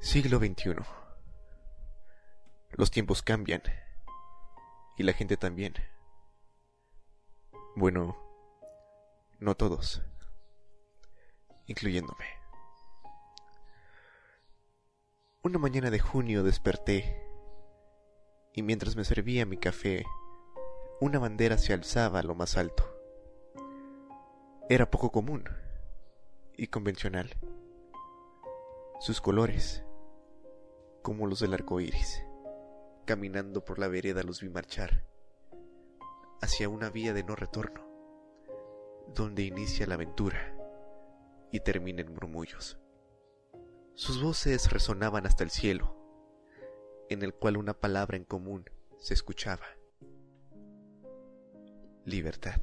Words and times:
Siglo 0.00 0.38
XXI. 0.38 0.76
Los 2.70 2.90
tiempos 2.90 3.22
cambian. 3.22 3.62
Y 4.96 5.02
la 5.02 5.12
gente 5.12 5.36
también. 5.36 5.74
Bueno, 7.74 8.16
no 9.40 9.56
todos. 9.56 10.02
Incluyéndome. 11.66 12.24
Una 15.42 15.58
mañana 15.58 15.90
de 15.90 15.98
junio 15.98 16.42
desperté 16.42 17.24
y 18.52 18.62
mientras 18.62 18.96
me 18.96 19.04
servía 19.04 19.46
mi 19.46 19.56
café, 19.56 20.04
una 21.00 21.18
bandera 21.18 21.58
se 21.58 21.72
alzaba 21.72 22.20
a 22.20 22.22
lo 22.24 22.34
más 22.34 22.56
alto. 22.56 22.84
Era 24.68 24.90
poco 24.90 25.10
común 25.10 25.44
y 26.56 26.66
convencional. 26.66 27.30
Sus 29.00 29.20
colores, 29.20 29.84
como 31.02 31.26
los 31.26 31.40
del 31.40 31.54
arco 31.54 31.80
iris. 31.80 32.22
Caminando 33.04 33.64
por 33.64 33.78
la 33.78 33.88
vereda 33.88 34.22
los 34.22 34.42
vi 34.42 34.48
marchar 34.48 35.04
hacia 36.40 36.68
una 36.68 36.90
vía 36.90 37.12
de 37.14 37.24
no 37.24 37.34
retorno, 37.34 37.86
donde 39.14 39.42
inicia 39.42 39.86
la 39.86 39.94
aventura 39.94 40.54
y 41.50 41.60
termina 41.60 42.02
en 42.02 42.12
murmullos. 42.12 42.78
Sus 43.94 44.22
voces 44.22 44.70
resonaban 44.70 45.26
hasta 45.26 45.42
el 45.42 45.50
cielo, 45.50 45.96
en 47.08 47.22
el 47.22 47.34
cual 47.34 47.56
una 47.56 47.74
palabra 47.74 48.16
en 48.16 48.24
común 48.24 48.70
se 48.98 49.14
escuchaba. 49.14 49.66
Libertad. 52.04 52.60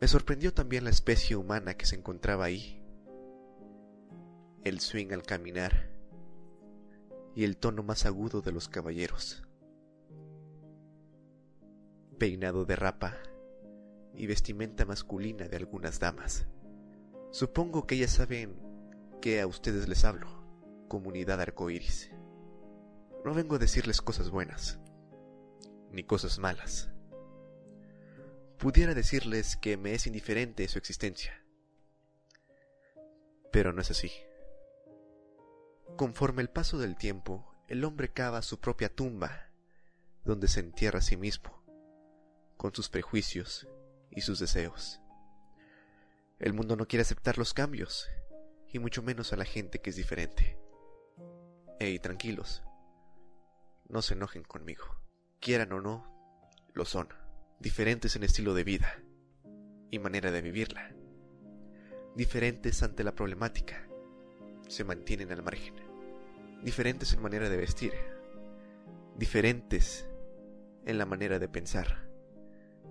Me 0.00 0.06
sorprendió 0.06 0.54
también 0.54 0.84
la 0.84 0.90
especie 0.90 1.34
humana 1.34 1.74
que 1.74 1.86
se 1.86 1.96
encontraba 1.96 2.44
ahí. 2.44 2.80
El 4.62 4.80
swing 4.80 5.12
al 5.12 5.22
caminar 5.24 5.87
y 7.34 7.44
el 7.44 7.56
tono 7.56 7.82
más 7.82 8.06
agudo 8.06 8.40
de 8.40 8.52
los 8.52 8.68
caballeros. 8.68 9.42
Peinado 12.18 12.64
de 12.64 12.76
rapa 12.76 13.16
y 14.14 14.26
vestimenta 14.26 14.84
masculina 14.84 15.48
de 15.48 15.56
algunas 15.56 16.00
damas. 16.00 16.46
Supongo 17.30 17.86
que 17.86 17.94
ellas 17.94 18.12
saben 18.12 18.56
que 19.20 19.40
a 19.40 19.46
ustedes 19.46 19.88
les 19.88 20.04
hablo, 20.04 20.28
comunidad 20.88 21.40
arcoíris. 21.40 22.10
No 23.24 23.34
vengo 23.34 23.56
a 23.56 23.58
decirles 23.58 24.00
cosas 24.00 24.30
buenas, 24.30 24.78
ni 25.92 26.04
cosas 26.04 26.38
malas. 26.38 26.90
Pudiera 28.58 28.94
decirles 28.94 29.56
que 29.56 29.76
me 29.76 29.94
es 29.94 30.06
indiferente 30.06 30.66
su 30.66 30.78
existencia, 30.78 31.44
pero 33.52 33.72
no 33.72 33.80
es 33.82 33.90
así. 33.90 34.10
Conforme 35.96 36.42
el 36.42 36.50
paso 36.50 36.78
del 36.78 36.96
tiempo, 36.96 37.54
el 37.68 37.84
hombre 37.84 38.12
cava 38.12 38.42
su 38.42 38.60
propia 38.60 38.94
tumba, 38.94 39.50
donde 40.24 40.48
se 40.48 40.60
entierra 40.60 41.00
a 41.00 41.02
sí 41.02 41.16
mismo, 41.16 41.62
con 42.56 42.74
sus 42.74 42.88
prejuicios 42.88 43.68
y 44.10 44.20
sus 44.20 44.38
deseos. 44.38 45.00
El 46.38 46.52
mundo 46.52 46.76
no 46.76 46.86
quiere 46.86 47.02
aceptar 47.02 47.38
los 47.38 47.52
cambios, 47.52 48.08
y 48.72 48.78
mucho 48.78 49.02
menos 49.02 49.32
a 49.32 49.36
la 49.36 49.44
gente 49.44 49.80
que 49.80 49.90
es 49.90 49.96
diferente. 49.96 50.58
Ey, 51.80 51.98
tranquilos, 51.98 52.62
no 53.88 54.02
se 54.02 54.14
enojen 54.14 54.44
conmigo. 54.44 54.84
Quieran 55.40 55.72
o 55.72 55.80
no, 55.80 56.04
lo 56.74 56.84
son. 56.84 57.08
Diferentes 57.60 58.14
en 58.16 58.22
estilo 58.22 58.54
de 58.54 58.64
vida 58.64 59.02
y 59.90 59.98
manera 59.98 60.30
de 60.30 60.42
vivirla. 60.42 60.94
Diferentes 62.14 62.82
ante 62.82 63.02
la 63.04 63.14
problemática. 63.14 63.87
Se 64.68 64.84
mantienen 64.84 65.32
al 65.32 65.42
margen. 65.42 65.74
Diferentes 66.62 67.12
en 67.12 67.22
manera 67.22 67.48
de 67.48 67.56
vestir. 67.56 67.92
Diferentes 69.16 70.08
en 70.86 70.98
la 70.98 71.06
manera 71.06 71.38
de 71.38 71.48
pensar. 71.48 72.08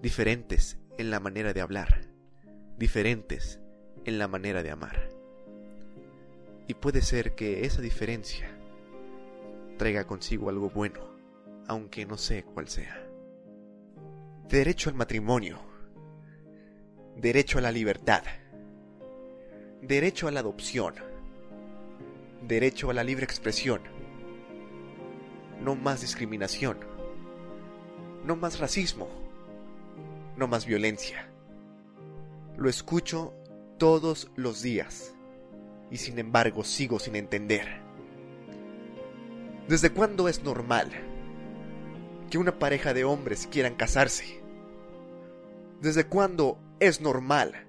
Diferentes 0.01 0.77
en 0.97 1.09
la 1.09 1.19
manera 1.19 1.53
de 1.53 1.61
hablar. 1.61 2.01
Diferentes 2.77 3.59
en 4.05 4.19
la 4.19 4.27
manera 4.27 4.63
de 4.63 4.71
amar. 4.71 5.09
Y 6.67 6.73
puede 6.73 7.01
ser 7.01 7.35
que 7.35 7.65
esa 7.65 7.81
diferencia 7.81 8.49
traiga 9.77 10.05
consigo 10.05 10.49
algo 10.49 10.69
bueno, 10.69 10.99
aunque 11.67 12.05
no 12.05 12.17
sé 12.17 12.44
cuál 12.44 12.67
sea. 12.67 13.07
Derecho 14.49 14.89
al 14.89 14.95
matrimonio. 14.95 15.59
Derecho 17.15 17.57
a 17.57 17.61
la 17.61 17.71
libertad. 17.71 18.23
Derecho 19.81 20.27
a 20.27 20.31
la 20.31 20.39
adopción. 20.39 21.06
Derecho 22.47 22.89
a 22.89 22.93
la 22.93 23.03
libre 23.03 23.25
expresión. 23.25 23.81
No 25.61 25.75
más 25.75 25.99
discriminación. 25.99 26.77
No 28.23 28.37
más 28.37 28.59
racismo. 28.59 29.09
No 30.37 30.47
más 30.47 30.65
violencia. 30.65 31.29
Lo 32.55 32.69
escucho 32.69 33.33
todos 33.77 34.31
los 34.37 34.61
días 34.61 35.13
y 35.91 35.97
sin 35.97 36.19
embargo 36.19 36.63
sigo 36.63 36.99
sin 36.99 37.17
entender. 37.17 37.81
¿Desde 39.67 39.89
cuándo 39.89 40.29
es 40.29 40.41
normal 40.41 40.89
que 42.29 42.37
una 42.37 42.57
pareja 42.57 42.93
de 42.93 43.03
hombres 43.03 43.45
quieran 43.51 43.75
casarse? 43.75 44.41
¿Desde 45.81 46.05
cuándo 46.05 46.57
es 46.79 47.01
normal 47.01 47.67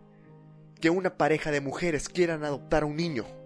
que 0.81 0.89
una 0.89 1.17
pareja 1.17 1.51
de 1.51 1.61
mujeres 1.61 2.09
quieran 2.09 2.45
adoptar 2.45 2.85
a 2.85 2.87
un 2.87 2.95
niño? 2.95 3.38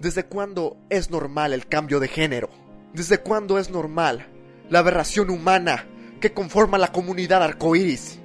¿Desde 0.00 0.26
cuándo 0.26 0.76
es 0.90 1.10
normal 1.10 1.52
el 1.52 1.66
cambio 1.66 1.98
de 1.98 2.06
género? 2.06 2.50
¿Desde 2.92 3.18
cuándo 3.18 3.58
es 3.58 3.70
normal 3.70 4.26
la 4.70 4.78
aberración 4.78 5.28
humana 5.28 5.86
que 6.20 6.32
conforma 6.32 6.78
la 6.78 6.92
comunidad 6.92 7.42
arcoíris? 7.42 8.20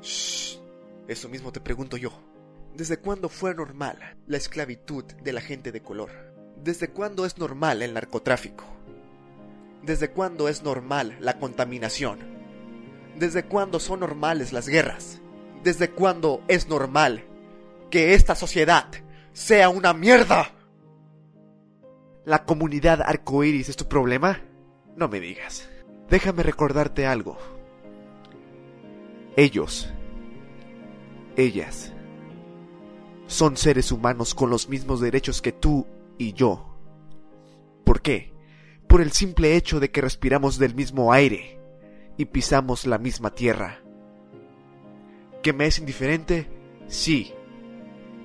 Shh, 0.00 0.58
eso 1.06 1.28
mismo 1.28 1.52
te 1.52 1.60
pregunto 1.60 1.98
yo. 1.98 2.10
¿Desde 2.74 2.96
cuándo 2.96 3.28
fue 3.28 3.54
normal 3.54 3.98
la 4.26 4.38
esclavitud 4.38 5.04
de 5.04 5.32
la 5.34 5.42
gente 5.42 5.70
de 5.70 5.82
color? 5.82 6.10
¿Desde 6.56 6.88
cuándo 6.88 7.26
es 7.26 7.36
normal 7.36 7.82
el 7.82 7.92
narcotráfico? 7.92 8.64
¿Desde 9.82 10.10
cuándo 10.10 10.48
es 10.48 10.62
normal 10.62 11.18
la 11.20 11.38
contaminación? 11.38 12.20
¿Desde 13.18 13.44
cuándo 13.44 13.80
son 13.80 14.00
normales 14.00 14.54
las 14.54 14.66
guerras? 14.66 15.20
¿Desde 15.62 15.90
cuándo 15.90 16.42
es 16.48 16.68
normal 16.68 17.24
que 17.90 18.14
esta 18.14 18.34
sociedad 18.34 18.86
sea 19.32 19.68
una 19.68 19.92
mierda? 19.92 20.50
¿La 22.24 22.44
comunidad 22.44 23.00
arcoíris 23.02 23.68
es 23.68 23.76
tu 23.76 23.86
problema? 23.88 24.40
No 24.96 25.08
me 25.08 25.20
digas. 25.20 25.68
Déjame 26.08 26.42
recordarte 26.42 27.06
algo. 27.06 27.38
Ellos, 29.36 29.90
ellas, 31.36 31.92
son 33.26 33.56
seres 33.56 33.92
humanos 33.92 34.34
con 34.34 34.50
los 34.50 34.68
mismos 34.68 35.00
derechos 35.00 35.40
que 35.40 35.52
tú 35.52 35.86
y 36.18 36.32
yo. 36.32 36.76
¿Por 37.84 38.02
qué? 38.02 38.32
Por 38.88 39.00
el 39.00 39.12
simple 39.12 39.56
hecho 39.56 39.78
de 39.78 39.90
que 39.90 40.00
respiramos 40.00 40.58
del 40.58 40.74
mismo 40.74 41.12
aire 41.12 41.60
y 42.16 42.24
pisamos 42.24 42.86
la 42.86 42.98
misma 42.98 43.30
tierra. 43.30 43.80
¿Que 45.42 45.52
me 45.52 45.66
es 45.66 45.78
indiferente? 45.78 46.48
Sí, 46.88 47.32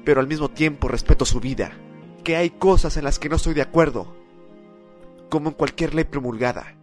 pero 0.05 0.21
al 0.21 0.27
mismo 0.27 0.49
tiempo 0.49 0.87
respeto 0.87 1.25
su 1.25 1.41
vida. 1.41 1.77
Que 2.23 2.37
hay 2.37 2.51
cosas 2.51 2.95
en 2.97 3.03
las 3.03 3.19
que 3.19 3.27
no 3.27 3.35
estoy 3.35 3.53
de 3.53 3.61
acuerdo, 3.61 4.15
como 5.29 5.49
en 5.49 5.55
cualquier 5.55 5.93
ley 5.93 6.05
promulgada, 6.05 6.75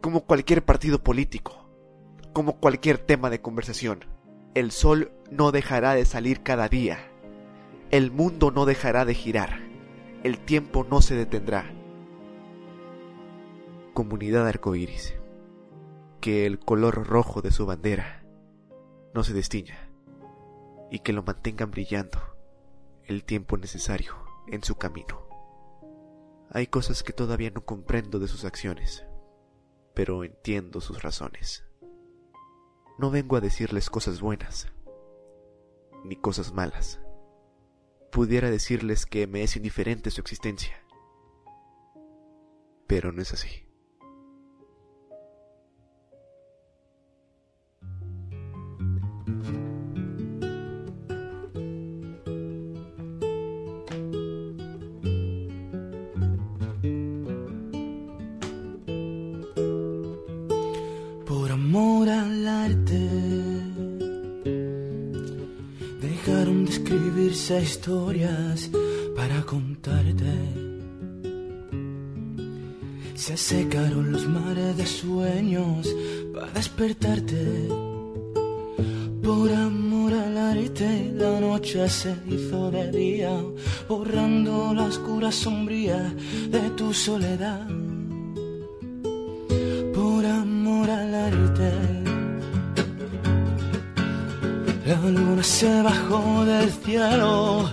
como 0.00 0.24
cualquier 0.24 0.64
partido 0.64 1.02
político, 1.02 1.64
como 2.32 2.58
cualquier 2.58 2.98
tema 2.98 3.30
de 3.30 3.40
conversación. 3.40 4.04
El 4.54 4.72
sol 4.72 5.12
no 5.30 5.52
dejará 5.52 5.94
de 5.94 6.04
salir 6.04 6.42
cada 6.42 6.68
día. 6.68 6.98
El 7.90 8.10
mundo 8.10 8.50
no 8.50 8.66
dejará 8.66 9.04
de 9.04 9.14
girar 9.14 9.68
el 10.24 10.38
tiempo 10.38 10.84
no 10.88 11.00
se 11.00 11.14
detendrá. 11.14 11.72
Comunidad 13.94 14.46
arcoíris, 14.46 15.14
que 16.20 16.44
el 16.44 16.58
color 16.58 17.06
rojo 17.06 17.40
de 17.40 17.50
su 17.50 17.66
bandera 17.66 18.24
no 19.14 19.22
se 19.22 19.32
destiña 19.32 19.88
y 20.90 21.00
que 21.00 21.12
lo 21.12 21.22
mantengan 21.22 21.70
brillando 21.70 22.18
el 23.08 23.24
tiempo 23.24 23.56
necesario 23.56 24.14
en 24.46 24.62
su 24.62 24.76
camino. 24.76 25.26
Hay 26.50 26.68
cosas 26.68 27.02
que 27.02 27.12
todavía 27.12 27.50
no 27.50 27.64
comprendo 27.64 28.18
de 28.18 28.28
sus 28.28 28.44
acciones, 28.44 29.04
pero 29.94 30.24
entiendo 30.24 30.80
sus 30.80 31.02
razones. 31.02 31.64
No 32.98 33.10
vengo 33.10 33.36
a 33.36 33.40
decirles 33.40 33.90
cosas 33.90 34.20
buenas, 34.20 34.68
ni 36.04 36.16
cosas 36.16 36.52
malas 36.52 37.00
pudiera 38.10 38.50
decirles 38.50 39.06
que 39.06 39.26
me 39.26 39.42
es 39.42 39.56
indiferente 39.56 40.10
su 40.10 40.20
existencia. 40.20 40.82
Pero 42.86 43.12
no 43.12 43.22
es 43.22 43.32
así. 43.32 43.67
Dejaron 66.00 66.64
de 66.64 66.70
escribirse 66.70 67.62
historias 67.62 68.70
para 69.16 69.42
contarte. 69.42 70.34
Se 73.14 73.36
secaron 73.36 74.12
los 74.12 74.26
mares 74.28 74.76
de 74.76 74.86
sueños 74.86 75.94
para 76.32 76.52
despertarte. 76.52 77.68
Por 79.22 79.52
amor 79.52 80.14
al 80.14 80.36
arte, 80.36 81.12
la 81.14 81.40
noche 81.40 81.88
se 81.88 82.14
hizo 82.28 82.70
de 82.70 82.90
día, 82.90 83.32
borrando 83.88 84.72
la 84.72 84.84
oscura 84.84 85.30
sombría 85.30 86.14
de 86.50 86.70
tu 86.76 86.94
soledad 86.94 87.68
La 94.88 94.94
luna 94.94 95.42
se 95.42 95.82
bajó 95.82 96.46
del 96.46 96.72
cielo 96.72 97.70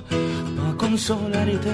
para 0.58 0.78
consolarte. 0.78 1.72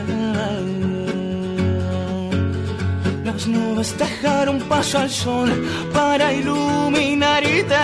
Las 3.25 3.47
nubes 3.47 3.97
dejaron 3.97 4.59
paso 4.69 4.99
al 4.99 5.09
sol 5.09 5.49
para 5.91 6.31
iluminarte. 6.31 7.83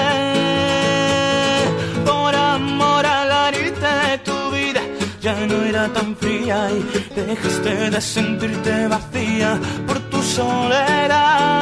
Por 2.06 2.36
amor 2.36 3.04
al 3.04 3.32
arte 3.32 4.22
tu 4.24 4.52
vida 4.52 4.82
ya 5.20 5.34
no 5.48 5.64
era 5.64 5.88
tan 5.92 6.16
fría 6.16 6.70
y 6.70 7.20
dejaste 7.20 7.90
de 7.90 8.02
sentirte 8.02 8.88
vacía 8.88 9.60
por 9.88 9.98
tu 10.12 10.22
soledad. 10.22 11.57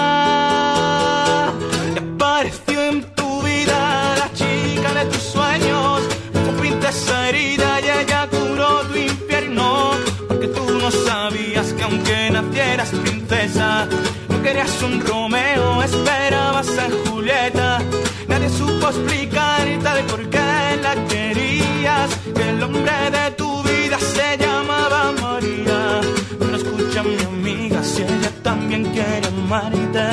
Amarte, 29.46 30.08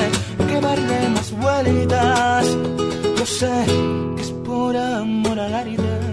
que 0.47 0.61
darle 0.61 1.09
más 1.09 1.31
vueltas. 1.31 2.45
Yo 3.17 3.25
sé 3.25 3.65
que 4.15 4.21
es 4.21 4.31
por 4.31 4.75
amor 4.77 5.39
a. 5.39 6.12